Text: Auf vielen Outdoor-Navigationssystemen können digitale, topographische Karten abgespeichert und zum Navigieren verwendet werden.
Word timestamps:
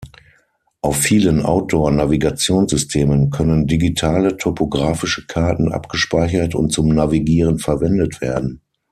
Auf 0.81 0.95
vielen 0.97 1.43
Outdoor-Navigationssystemen 1.43 3.29
können 3.29 3.67
digitale, 3.67 4.35
topographische 4.35 5.27
Karten 5.27 5.71
abgespeichert 5.71 6.55
und 6.55 6.71
zum 6.71 6.87
Navigieren 6.87 7.59
verwendet 7.59 8.19
werden. 8.19 8.61